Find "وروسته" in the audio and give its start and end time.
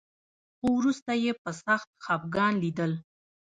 0.79-1.11